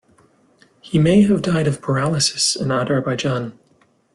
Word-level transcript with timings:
He 0.81 0.97
may 0.97 1.21
have 1.21 1.43
died 1.43 1.67
of 1.67 1.79
paralysis 1.79 2.55
in 2.55 2.69
Adharbayjan. 2.69 3.55